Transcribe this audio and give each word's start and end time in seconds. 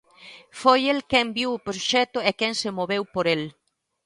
Foi 0.61 0.81
el 0.93 0.99
quen 1.11 1.27
viu 1.37 1.49
o 1.53 1.63
proxecto 1.67 2.19
e 2.29 2.31
quen 2.39 2.53
se 2.61 2.69
moveu 2.79 3.03
por 3.13 3.25
el. 3.35 3.43